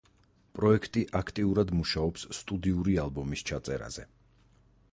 [0.59, 4.07] პროექტი აქტიურად მუშაობს სტუდიური ალბომის ჩაწერაზე.